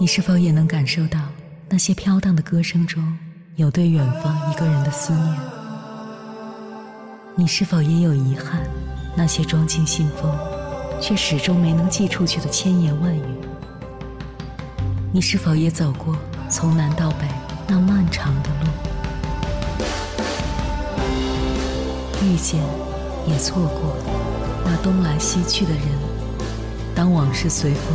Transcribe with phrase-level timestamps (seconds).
[0.00, 1.20] 你是否也能感受到
[1.68, 3.18] 那些飘荡的歌声中
[3.56, 5.36] 有对远方一个人的思念？
[7.36, 8.62] 你是否也有遗憾？
[9.14, 10.34] 那些装进信封
[11.02, 13.22] 却始终没能寄出去的千言万语？
[15.12, 16.16] 你是否也走过
[16.48, 17.28] 从南到北
[17.68, 18.70] 那漫长的路？
[22.24, 22.58] 遇见，
[23.26, 23.98] 也错过
[24.64, 25.82] 那东来西去的人。
[26.94, 27.94] 当往事随风，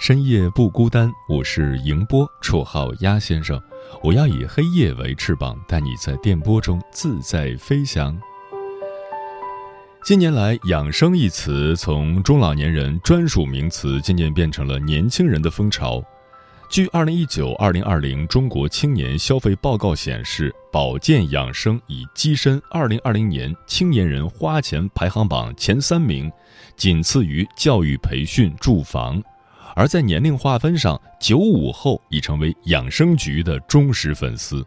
[0.00, 3.62] 深夜不孤单，我是迎波，绰号鸭先生。
[4.02, 8.18] 我要以黑夜为翅膀，带你在电波中自在飞翔。
[10.02, 16.02] 近年来，“养生”一词从中老年人专属名词，渐渐变成了年轻人的风潮。
[16.70, 26.32] 据二零一九二零二零中国青年消费报告显示，保健养生已跻身二零二零年青年人花钱排行榜前三名，
[26.74, 29.22] 仅次于教育培训、住房。
[29.74, 34.64] 而在年龄划分上，九五后已成为养生局的忠实粉丝。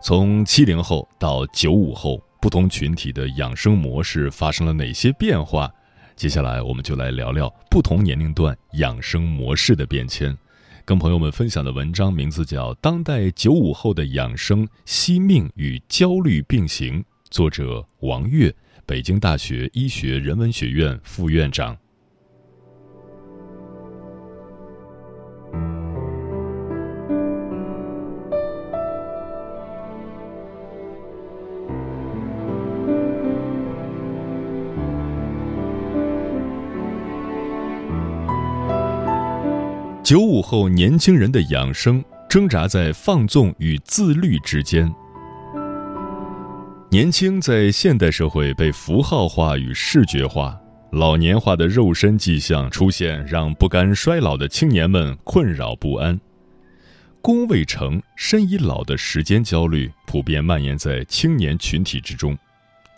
[0.00, 5.70] 从七零后到九五后，不同群体的养生模式发生了哪些变化？
[6.16, 10.36] 接下来，我们就来聊聊不同年龄段养生模式的变迁。
[10.84, 18.52] 跟朋友们分享的文章名字叫《当代九五后的养生：惜命与焦虑并行》，作者王悦，
[18.84, 21.76] 北京大学医学人文学院副院长。
[40.12, 44.94] 九五后年轻人的养生挣扎在放纵与自律之间。
[46.90, 50.54] 年轻在现代社会被符号化与视觉化，
[50.90, 56.20] 老年化的肉身迹象出现，让不甘衰老的青年们困扰不安。
[57.22, 62.36] 功未成身已老的时间焦虑普遍蔓延在青年群体之中，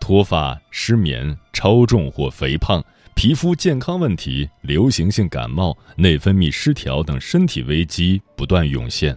[0.01, 2.85] 脱发、失眠、超重或肥胖。
[3.15, 9.17] 皮肤健康问题、流行性感冒、内分泌失调等身体危机不断涌现，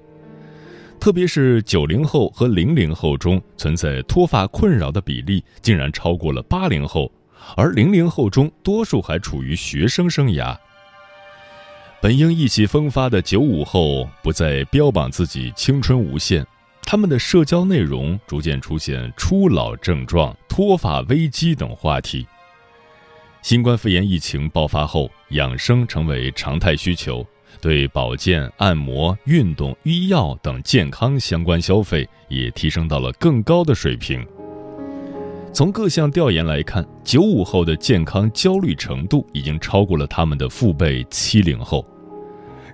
[1.00, 7.12] 特别是九零后和零零后中存在脱发困扰的比例竟然超过了八零后，
[7.58, 10.56] 而零零后中多数还处于学生生涯。
[12.00, 16.46] 本应意气风发的九五后不再标榜自己青春无限，
[16.84, 22.26] 他们的社交内容逐渐出现初老症状、脱发危机等话题。
[23.42, 27.26] 新冠肺炎疫情爆发后，养生成为常态需求，
[27.62, 34.26] 对保健、按摩、运动、医药等健康相关消费也提升到了更高的水平。
[35.54, 41.88] 从各项调研来看，九五后的健康焦虑程度已经超过了他们的父辈七零后。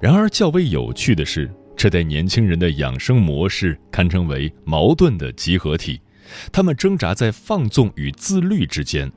[0.02, 6.02] 然而，较为有趣的是，这代年轻人的养生模式堪称为矛盾的集合体，
[6.52, 9.10] 他们挣扎在放纵与自律之间。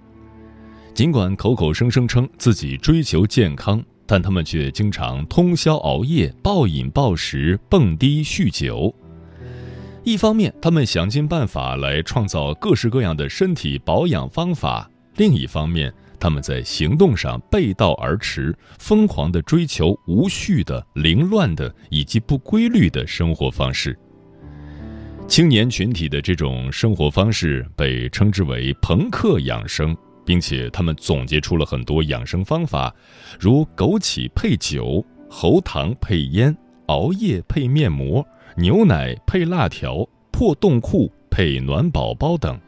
[0.96, 8.94] 尽管口口声声称自己追求健康，但他们却经常通宵熬夜、暴饮暴食、蹦迪酗酒。
[10.04, 23.94] 一方面，他们想尽办法来创造各式各样的身体保养方法；另一方面，他们在行动上背道而驰，疯狂地追求无序的、凌乱的以及不规律的生活方式。
[25.28, 29.94] 青年群体的这种生活方式被称之为“朋克养生”。
[30.26, 32.94] 并且他们总结出了很多养生方法，
[33.40, 36.54] 如枸杞配酒、喉糖配烟、
[36.86, 42.60] 熬夜配面膜、牛奶配辣条、破洞裤配暖宝宝等。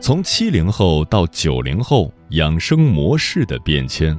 [0.00, 4.18] 从七零后到九零后，养生模式的变迁。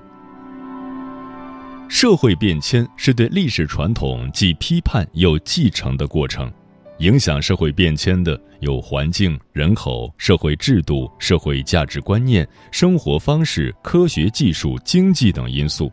[1.93, 6.51] 社会变迁是对历史传统既批判又继承的过程，
[6.97, 15.89] 影响社会变迁的有环境、人口、社会制度、社会价值观念、生活方式、科学技术、经济等因素。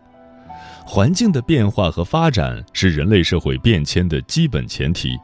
[0.86, 5.18] 环境的变化和发展是人类社会变迁的基本前提，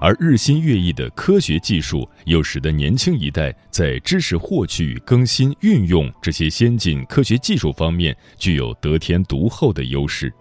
[0.00, 10.32] 而日新月异的科学技术又使得年轻一代在知识获取、更新、运用这些先进科学技术方面具有得天独厚的优势。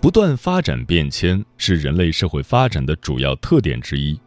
[0.00, 4.18] 不断发展变迁是人类社会发展的主要特点之一。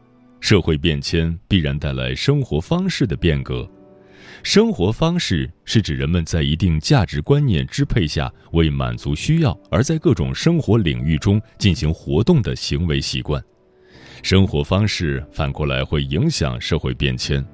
[0.41, 3.69] 社会变迁必然带来生活方式的变革。
[4.41, 13.43] 生活方式是指人们在一定价值观念支配下，为满足需要而在各种生活领域中进行活动的行为习惯。
[14.21, 17.45] 生活方式反过来会影响社会变迁。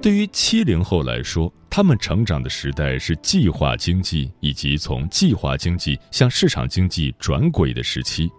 [0.00, 8.30] 对于七零后来说，他们成长的时代是计划经济以及从计划经济向市场经济转轨的时期。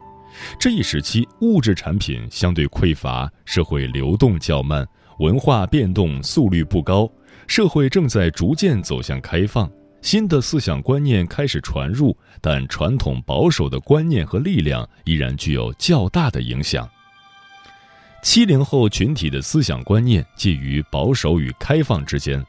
[0.58, 4.88] 这一时期，物质产品相对匮乏，社会流动较慢，
[5.20, 7.12] 文化变动速率不高，
[7.46, 9.70] 社会正在逐渐走向开放，
[10.02, 16.90] 新的思想观念开始传入，但传统保守的观念和力量依然具有较大的影响。
[18.22, 22.44] 七零后群体的思想观念介于保守与开放之间，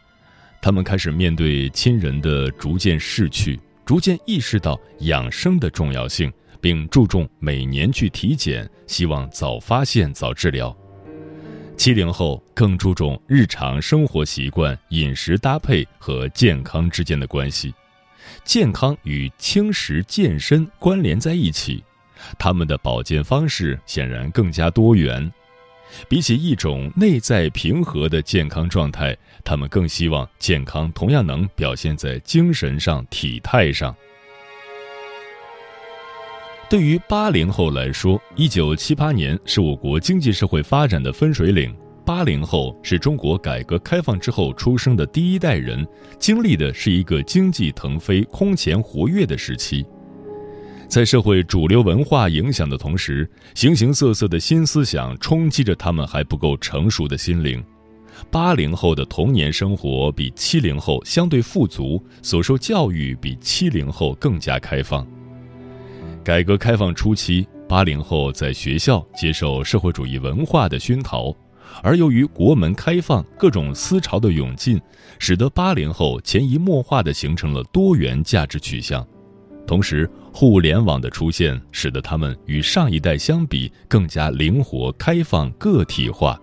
[0.61, 10.77] 他们开始面对亲人的逐渐逝去，逐渐意识到养生的重要性，并注重每年去体检，希望早发现早治疗。
[11.77, 17.73] 七零后更注重日常生活习惯、饮食搭配和健康之间的关系，
[18.45, 21.83] 健康与轻食健身关联在一起，
[22.39, 25.33] 他们的保健方式显然更加多元。
[26.09, 33.95] 比起一种内在平和的健康状态，他们更希望健康同样能表现在精神上、体态上。
[36.69, 41.75] 对于八零后来说，一九七八年是我国经济社会发展的分水岭。
[42.07, 45.87] 八零后是中国改革开放之后出生的第一代人，
[46.19, 49.85] 经历的是一个经济腾飞、空前活跃的时期。
[50.91, 57.63] 在社会主流文化影响的同时，形形色色的新思想冲击着他们还不够成熟的心灵。
[58.29, 65.07] 八零后的童年生活比七零后相对富足，所受教育比七零后更加开放。
[66.25, 71.33] 改革开放初期，八零后在学校接受社会主义文化的熏陶，
[71.85, 74.81] 而由于国门开放、各种思潮的涌进，
[75.21, 79.07] 使得八零后潜移默化地形成了多元价值取向。
[79.67, 86.41] 同时，互联网的出现使得他们与上一代相比更加灵活、开放、个体化。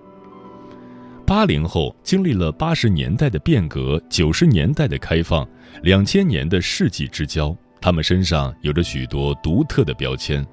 [1.25, 5.47] 八零后经历了八十年代的变革、九十年代的开放、
[5.83, 10.45] 两千年的世纪之交，他们身上有着许多独特的标签。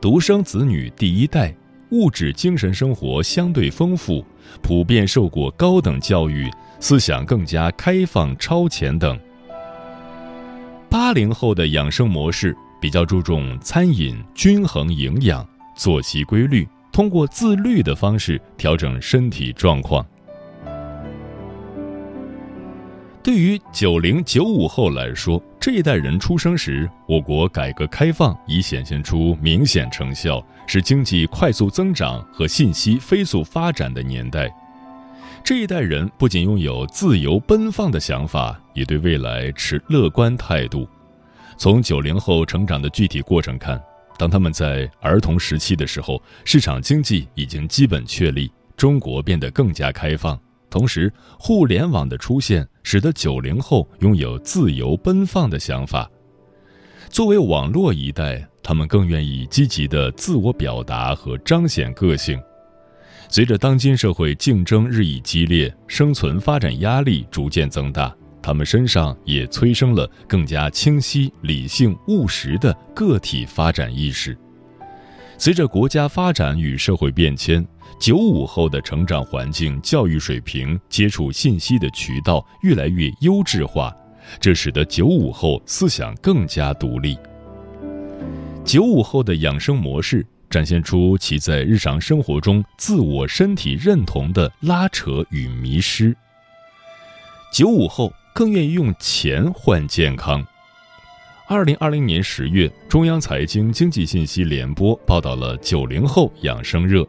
[0.00, 1.54] 独生子女第一代，
[1.90, 4.24] 物质精神生活相对丰富，
[4.62, 6.48] 普遍受过高等教育，
[6.78, 9.18] 思想更加开放超前等。
[10.90, 15.46] 八零后的养生模式比较注重餐饮均衡营养、
[15.76, 20.04] 作息规律，通过自律的方式调整身体状况。
[23.22, 34.52] 对于九零九五后来说，这一代人出生时，我国改革开放已显现出明显成效，是经济快速增长和信息飞速发展的年代。
[35.42, 40.88] 这一代人不仅拥有自由奔放的想法，也对未来持乐观态度。
[41.56, 43.82] 从九零后成长的具体过程看，
[44.16, 50.38] 当他们在儿童时期的时候，市场经济已经基本确立，中国变得更加开放。
[50.70, 56.08] 同时，互联网的出现使得九零后拥有自由奔放的想法。
[57.08, 62.40] 作为网络一代，他们更愿意积极的自我表达和彰显个性。
[63.32, 74.36] 随着当今社会竞争日益激烈，生存发展压力逐渐增大，他们身上也催生了更加清晰、理性、务实的个体发展意识。
[75.38, 77.64] 随着国家发展与社会变迁，
[78.00, 83.94] 九五后的成长环境、教育水平、接触信息的渠道越来越优质化，
[84.40, 87.16] 这使得九五后思想更加独立。
[88.64, 90.26] 九五后的养生模式。
[90.50, 96.14] 展现出其在日常生活中自我身体认同的拉扯与迷失。
[97.52, 100.44] 九五后更愿意用钱换健康。
[101.46, 107.06] 二零二零年十月，中央财经经济信息联播报道了九零后养生热。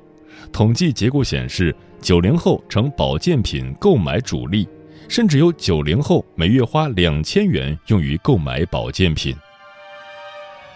[0.52, 4.68] 统计结果显示，九零后成保健品购买主力，
[5.08, 9.36] 甚至有九零后每月花两千元用于购买保健品。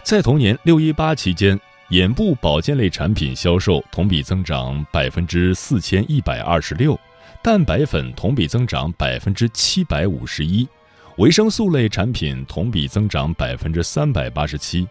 [0.03, 1.59] 在同年六一八期间。
[1.89, 6.99] 眼部保健类产品销售同比增长百分之四千一百二十六，
[7.43, 10.67] 蛋白粉同比增长百分之七百五十一，
[11.17, 14.87] 维生素类产品同比增长百分之三百八十七。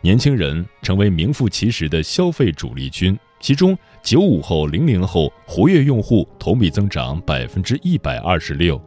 [0.00, 8.82] 年轻人成为名副其实的消费主力军，其中九五后、零零后活跃用户同比增长百分之一百二十六。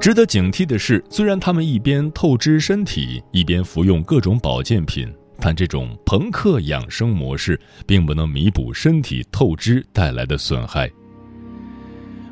[0.00, 5.06] 值得警惕的是，虽然他们一边透支身体，一边服用各种保健品，
[5.38, 10.90] 但这种朋克养生模式并不能弥补身体透支带来的损害。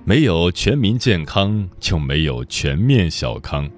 [0.02, 3.68] 没有全民健康，就没有全面小康。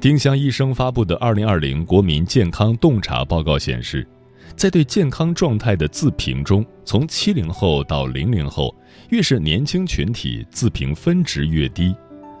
[0.00, 4.06] 丁香医生发布的《二零二零国民健康洞察报告》显示，
[4.54, 8.72] 在对健康状态的自评中，从七零后到零零后，
[9.08, 11.92] 越是年轻群体，自评分值越低。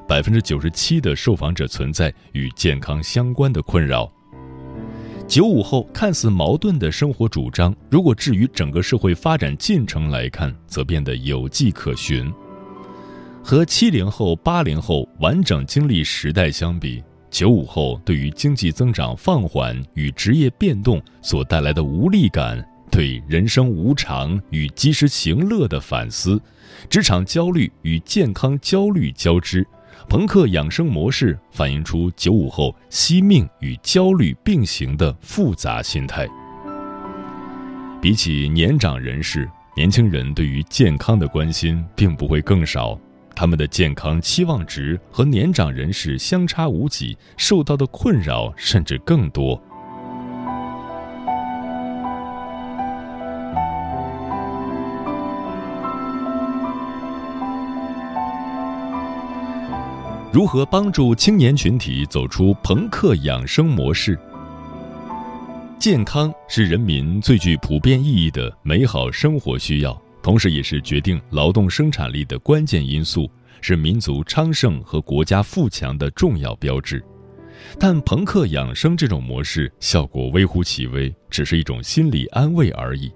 [0.06, 4.10] 百分之九十七的受访者存在与健康相关的困扰。
[5.26, 12.30] 九五后看似矛盾的生活主张，如果置于整个社会发展进程来看，则变得有迹可循。
[13.42, 26.40] 和七零后、八零后完整经历时代相比，九五后对于经济增长放缓与职业变动所带来的无力感，对人生无常与及时行乐的反思，
[26.90, 29.66] 职场焦虑与健康焦虑交织。
[30.14, 36.24] 朋克养生模式反映出九五后惜命与焦虑并行的复杂心态。
[38.00, 42.96] 比起年长人士，年轻人对于健康的关心并不会更少，
[43.34, 49.60] 他们的健康期望值和年长人士相差无几，受到的困扰甚至更多。
[60.34, 64.18] 如何帮助青年群体走出朋克养生模式？
[65.78, 77.00] 健康是人民最具普遍意义的美好生活需要，同时也是决定劳动生产力的关键因素，是民族昌盛和国家富强的重要标志。
[77.78, 83.08] 但朋克养生这种模式效果微乎其微，只是一种心理安慰而已。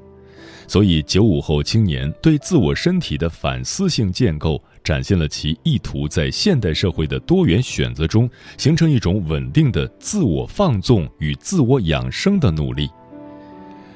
[0.69, 12.87] 所以，九五后青年对自我身体的反思性建构，展现了其意图在现代社会的多元选择中，形成一种稳定的自我放纵与自我养生的努力。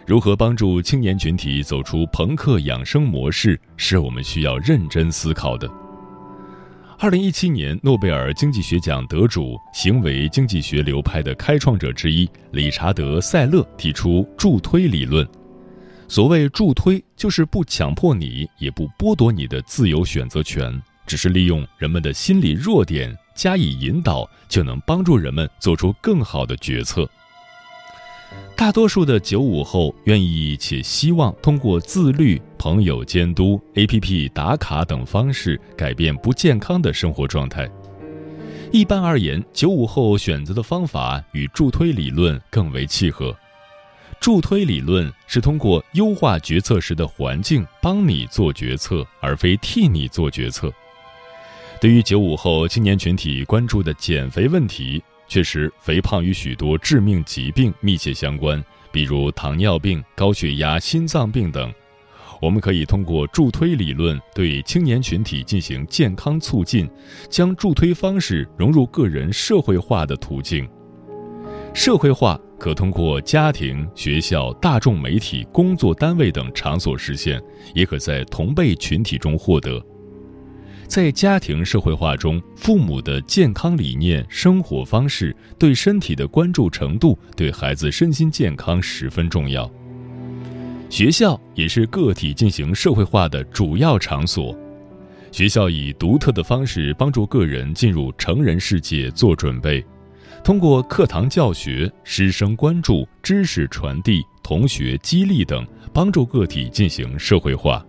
[0.07, 5.71] 如何帮助青年群体走出朋克养生模式，是我们需要认真思考的。
[6.99, 15.29] 二零一七年诺贝尔经济学奖得主、行为经济学流派的开创者之一理查德·塞勒提出助推理论。
[16.13, 20.71] 所谓助推，就是不强迫你，也不剥夺你的自由选择权，
[21.07, 27.09] 只是利用人们的心理弱点加以引导，就能帮助人们做出更好的决策。
[28.55, 37.67] 大多数的九五后愿意且希望通过自律、朋友监督、APP 打卡等方式改变不健康的生活状态。
[38.71, 43.35] 一般而言，九五后选择的方法与助推理论更为契合。
[44.23, 50.73] 助推理论是通过优化决策时的环境帮你做决策，而非替你做决策。
[51.81, 61.75] 对于九五后青年群体关注的减肥问题，确实肥胖与许多致命疾病密切相关，比如糖尿病、高血压、心脏病等。
[62.41, 66.89] 我们可以通过助推理论对青年群体进行健康促进，
[67.29, 70.69] 将助推方式融入个人社会化的途径。
[71.75, 72.41] 社会化。
[72.63, 77.43] 可通过家庭、学校、大众媒体、工作单位等场所实现，
[77.75, 79.85] 也可在同辈群体中获得。
[80.87, 89.69] 在家庭社会化中，父母的健康理念、生活方式、对身体的关注程度，对孩子身心健康十分重要。
[90.89, 94.57] 学校也是个体进行社会化的主要场所，
[95.33, 99.85] 学校以独特的方式帮助个人进入成人世界做准备。
[100.45, 107.85] 通过课堂教学、师生关注、知识传递、同学激励等，帮助个体进行社会化。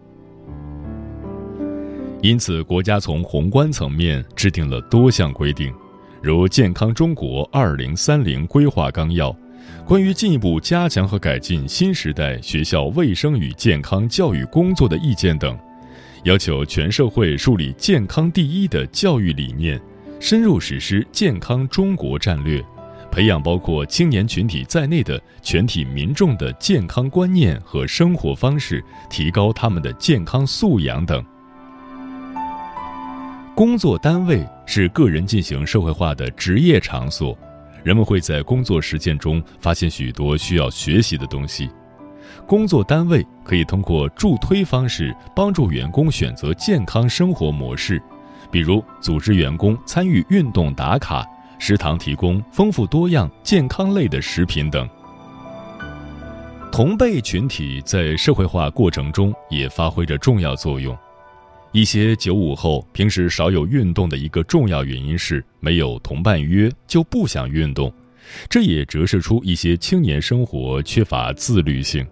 [2.21, 5.73] 因此，国家从宏观层面制定了多项规定，
[6.21, 9.31] 如《健康中国二零三零规划纲要》
[9.83, 15.57] 《关于进一步加强和改进新时代学校卫生与健康教育工作的意见》等，
[16.23, 19.81] 要求全社会树立“健康第一”的教育理念。
[20.23, 22.63] 深入实施健康中国战略，
[23.11, 31.21] 培养包括青年群体在内的全体民众的健康观念和生活方式，提高他们的健康素养等。
[33.53, 37.37] 工作单位是个人进行社会化的职业场所，
[37.83, 41.69] 人们会在工作实践中发现许多需要学习的东西。
[42.47, 48.01] 工作单位可以通过助推方式帮助员工选择健康生活模式。
[48.53, 54.87] 比如组织员工参与运动打卡，食堂提供丰富多样健康类的食品等。
[56.71, 60.95] 同辈群体在社会化过程中也发挥着重要作用。
[61.71, 67.91] 一些九五后平时少有运动的一个重要原因是没有同伴约就不想运动，
[68.47, 72.05] 这也折射出一些青年生活缺乏自律性。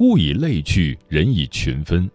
[0.00, 2.10] 物以类聚，人以群分，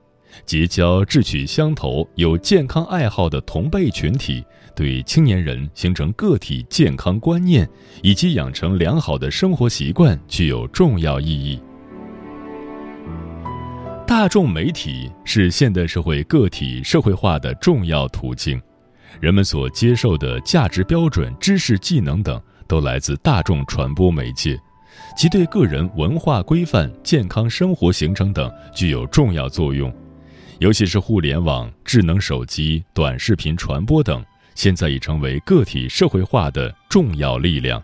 [0.46, 4.44] 结交志趣相投、有健康爱好的同辈群体，
[4.76, 7.68] 对青年人形成个体健康观念
[8.02, 11.60] 以及养成良好的生活习惯具有重要意义。
[14.06, 18.62] 大众媒体是现代社会个体社会化的重要途径，
[19.20, 24.58] 人们所接受的价值标准、知识技能等都来自大众传播媒介，
[25.18, 29.94] 其对个人文化规范、健康生活形成等具有重要作用。
[30.60, 37.82] 尤其是互联网、智能手机、短视频传播等，现在已成为个体社会化的重要力量。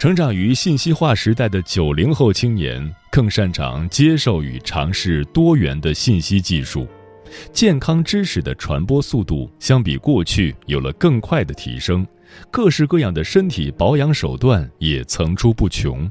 [0.00, 6.88] 成长于信息化时代的九零后青年更擅长接受与尝试多元的信息技术，
[7.52, 12.04] 健康知识的传播速度相比过去有了更快的提升，
[12.50, 16.10] 各式各样的身体保养手段也层出不穷。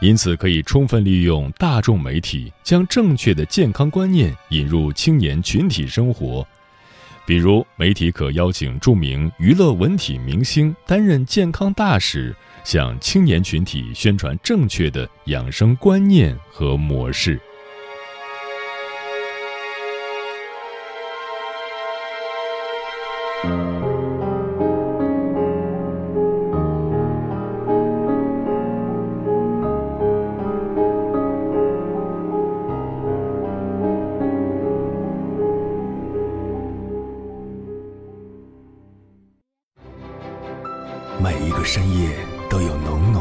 [0.00, 6.46] 因此，可以充分利用大众媒体，将正确的健康观念引入青年群体生活。
[7.26, 12.34] 比如，媒体可邀请著名娱乐文体明星担任健康大使。
[12.62, 17.40] 向青年群体宣传正确的养生观念和模式。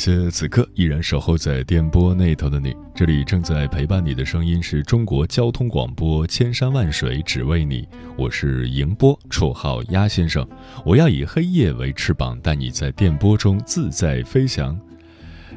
[0.00, 7.86] 谢此刻依然守候在电波那头的你，这里正在陪伴你的声音是中国交通广播，千山万水只为你，
[8.16, 10.48] 我是迎波，绰号鸭先生。
[10.86, 14.74] 我要以黑夜为翅膀，带你在电波中自在飞翔。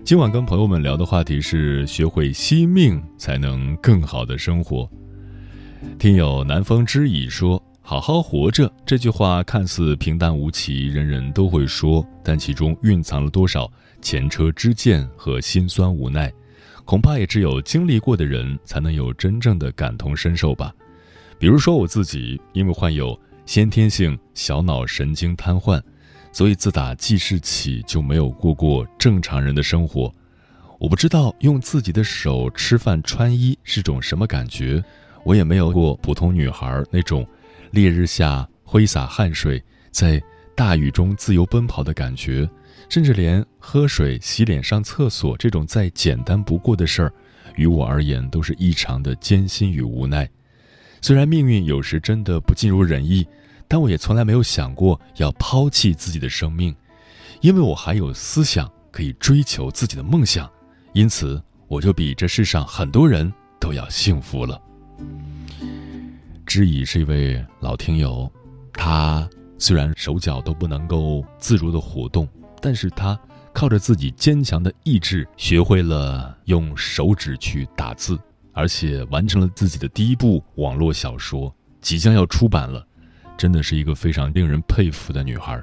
[0.03, 4.89] 今晚跟朋友们聊的话题是：学会惜命，才能更好的生活。
[5.97, 7.63] 听友南风知已说。
[7.85, 13.69] 好好活着这句话看似平淡无奇，人人都会说，但其中蕴藏了多少
[14.03, 16.31] 前车之鉴和心酸无奈，
[16.85, 20.71] 恐怕也只有经历过的人才能有真正的感同身受吧。
[21.39, 25.81] 比如说我自己，因为患有先天性小脑神经瘫痪，
[26.31, 30.13] 所以自打记事起就没有过过正常人的生活。
[30.79, 34.83] 我不知道用自己的手吃饭穿衣是种什么感觉，
[35.23, 37.25] 我也没有过普通女孩那种。
[37.71, 40.21] 烈日下挥洒汗水，在
[40.55, 42.47] 大雨中自由奔跑的感觉，
[42.93, 47.11] 甚至连喝水、洗脸、上厕所这种再简单不过的事儿，
[47.55, 50.29] 于我而言都是异常的艰辛与无奈。
[51.01, 53.25] 虽然命运有时真的不尽如人意，
[53.67, 56.71] 但我也从来没有想过要抛弃自己的生命，
[57.41, 60.47] 因为我还有思想可以追求自己的梦想，
[60.93, 64.61] 因此我就比这世上很多人都要幸福了。
[66.45, 68.31] 知已是一位老听友，
[68.71, 69.27] 他
[69.57, 72.29] 虽然手脚都不能够自如的活动，
[72.63, 73.19] 但是他
[73.51, 78.17] 靠着自己坚强的意志，学会了用手指去打字，
[78.53, 82.87] 而且完成了自己的第一部网络小说，即将要出版了，
[83.37, 85.61] 真的是一个非常令人佩服的女孩。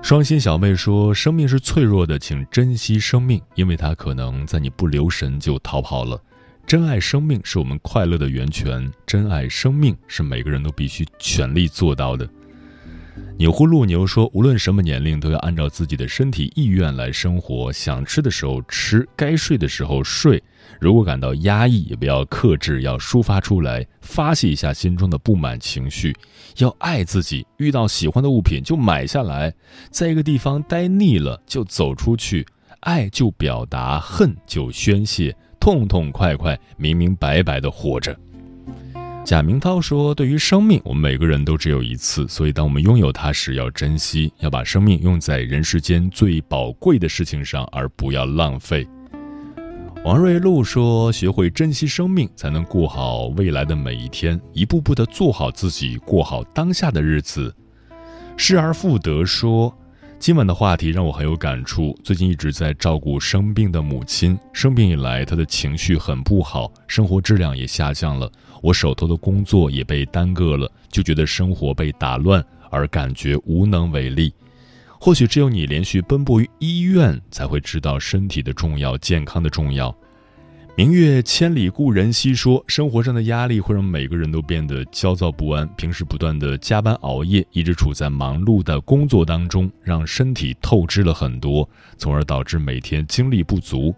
[0.00, 6.18] 双心小妹说：“生命是脆弱的，请珍惜生命，因为它可能在你不留神就逃跑了。”
[6.66, 12.26] 珍爱生命是我们快乐的源泉，珍爱生命是每个人都必须全力做到的。
[13.38, 20.42] 钮祜禄牛说：“无论什么年龄，都要按照自己的身体意愿来生活，想吃的时候吃，该睡的时候睡。
[20.80, 26.12] 如果感到压抑，也不要克制，要抒发出来，发泄一下心中的不满情绪。
[26.56, 29.54] 要爱自己，遇到喜欢的物品就买下来，
[29.88, 32.44] 在一个地方待腻了就走出去，
[32.80, 38.16] 爱就表达，恨就宣泄。”痛痛快快、明明白白的活着。
[39.24, 48.88] 贾明涛说：“对于生命，我们每个人都只有一次，所以当我们拥有它时，要珍惜，要把生命用在人世间最宝贵的事情上，而不要浪费。”
[50.02, 57.54] 王瑞露说：“学会珍惜生命，才能过好未来的每一天，一步步的做好自己，过好当下的日子。”
[58.38, 59.76] 失而复得说
[60.18, 61.96] ：“今晚的话题让我很有感触。
[62.02, 68.30] 最近一直在照顾生病的母亲，生病以来，她的情绪很不好，生活质量也下降了。
[68.60, 74.32] 我手头的工作也被耽搁了，就觉得生活被打乱，而感觉无能为力。”
[75.00, 79.96] 或许只有你连续奔波于医院，才会知道身体的重要、健康的重要。
[80.78, 85.68] 明月千里故人西说，生活上的压力会让每个人都变得焦躁不安。
[85.76, 93.92] 平时不断的加班熬夜，一直处在忙碌的工作当中，让身体透支了很多，从而导致每天精力不足。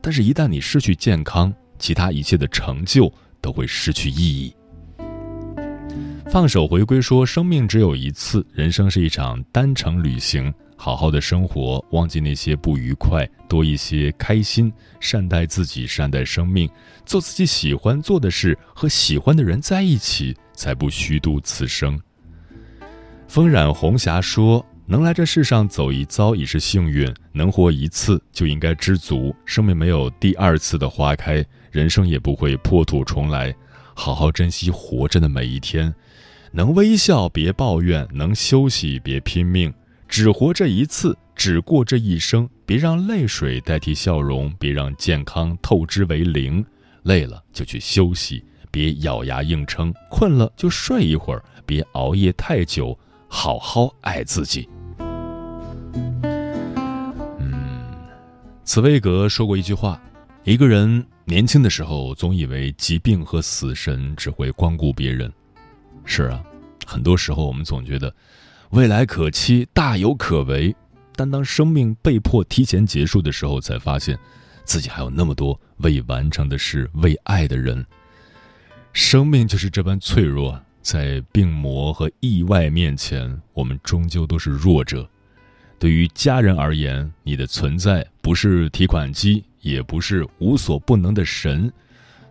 [0.00, 4.54] 但是，一旦你失去健康，其他一切的成就都会失去意义。
[6.30, 10.50] 放手回归说：“生命只有一次，人生是一场单程旅行。
[10.84, 16.68] 好好的生活，忘记那些不愉快，多一些开心，善待自己，善待生命，
[17.06, 21.96] 做自己喜欢做的事，和喜欢的人在一起，才不虚度此生。”
[23.30, 29.32] 风染红霞说：“能来这世上走一遭已是幸运，能活一次就应该知足。
[29.46, 33.54] 生命没有第二次的花开，人生也不会破土重来。
[33.94, 35.94] 好好珍惜活着的每一天。”
[36.50, 39.72] 能微笑别抱怨，能休息别拼命，
[40.12, 46.62] 只活这一次，只过这一生，别让泪水代替笑容，别让健康透支为零。
[47.04, 52.94] 累了就去休息，别咬牙硬撑；困了就睡一会儿，别熬夜太久。
[53.26, 54.68] 好好爱自己。
[57.38, 57.80] 嗯，
[58.64, 59.98] 茨威格说过一句话：
[60.44, 65.32] 一个人年轻的时候，总以为疾病和死神只会光顾别人。
[66.04, 66.44] 是啊，
[66.86, 68.14] 很多时候我们总觉得
[68.72, 70.74] 未来可期、大有可为，
[71.14, 74.18] 但当生命被迫提前结束的时候，才发现
[74.64, 77.84] 自己还有那么多未完成的事、未爱的人。
[78.94, 85.06] 生命就是这般脆弱，在病魔和意外面前，我们终究都是弱者。
[85.78, 91.70] 对于家人而言，你的存在不是提款机，也不是无所不能的神，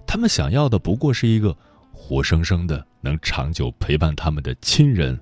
[0.07, 1.55] 他们想要的不过是一个。
[1.93, 5.17] 活生生的能长久陪伴他们的亲人，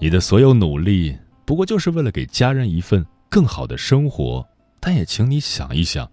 [0.00, 4.46] 你的所有努力不过就是为了给家人一份更好的生活。
[4.80, 6.08] 但也请你想一想，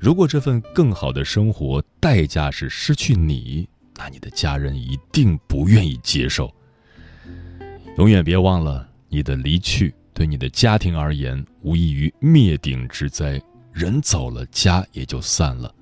[0.00, 6.52] 如果这份更好的生活代价是失去你，那你的家人一定不愿意接受。
[7.98, 13.40] 永远别忘了，你的离去对你的家庭而言无异于灭顶之灾。
[13.72, 15.72] 人走了，家也就散了。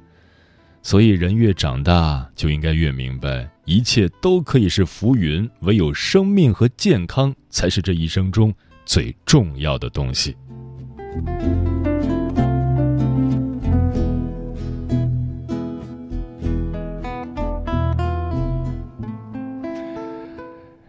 [0.82, 8.50] 所以，人越长大，就应该越明白，一切都可以是浮云，唯有生命和健康才是这一生中
[8.86, 10.34] 最重要的东西。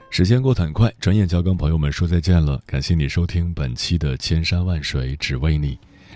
[0.10, 2.62] 时间过得很快，转眼就要跟朋友们说再见了。
[2.66, 5.76] 感谢你收听本期的《千山万水只为你》。